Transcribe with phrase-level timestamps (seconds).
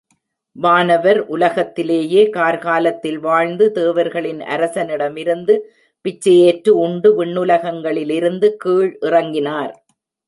[0.55, 5.57] வானவர் உலகத்திலேயே கார்காலத்தில் வாழ்ந்து தேவர்களின் அரசனிடமிருந்து
[6.05, 9.71] பிச்சையேற்று உண்டு விண்ணுலகங்களிலிருந்து கீழ் இறங்கினார்.